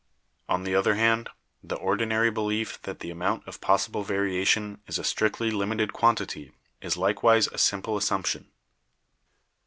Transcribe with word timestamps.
On 0.49 0.63
the 0.63 0.73
other 0.73 0.95
hand, 0.95 1.29
the 1.61 1.75
ordinary 1.75 2.31
belief 2.31 2.81
that 2.81 3.01
the 3.01 3.11
amount 3.11 3.47
of 3.47 3.61
possible 3.61 4.01
variation 4.01 4.81
is 4.87 4.97
a 4.97 5.03
strictly 5.03 5.51
limited 5.51 5.93
quan 5.93 6.15
tity 6.15 6.53
is 6.81 6.97
likewise 6.97 7.45
a 7.49 7.59
simple 7.59 7.95
assumption. 7.97 8.49